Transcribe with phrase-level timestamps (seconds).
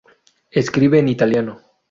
[0.49, 1.61] Escribe en italiano.